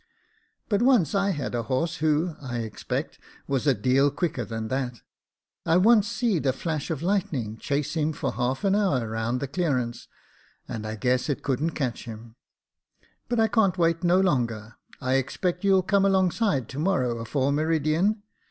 ^ 0.01 0.03
But 0.67 0.81
I 0.81 0.85
once 0.85 1.11
had 1.11 1.53
a 1.53 1.61
horse, 1.61 1.97
who, 1.97 2.35
I 2.41 2.57
expect, 2.61 3.19
was 3.45 3.67
a 3.67 3.75
deal 3.75 4.09
quicker 4.09 4.43
than 4.43 4.67
that. 4.69 5.01
I 5.63 5.77
once 5.77 6.07
seed 6.07 6.47
a 6.47 6.53
flash 6.53 6.89
of 6.89 7.03
lightning 7.03 7.57
chase 7.57 7.93
him 7.93 8.11
for 8.11 8.31
half 8.31 8.63
an 8.63 8.73
hour 8.73 9.07
round 9.07 9.41
the 9.41 9.47
clearance, 9.47 10.07
and 10.67 10.87
I 10.87 10.95
guess 10.95 11.29
it 11.29 11.43
couldn't 11.43 11.75
catch 11.77 12.05
him. 12.05 12.35
But 13.29 13.39
I 13.39 13.47
can't 13.47 13.77
wait 13.77 14.03
no 14.03 14.19
longer. 14.19 14.75
I 14.99 15.17
expect 15.21 15.63
you'll 15.63 15.83
come 15.83 16.03
alongside 16.05 16.67
to 16.69 16.79
morrow 16.79 17.19
afore 17.19 17.51
meridian." 17.51 18.23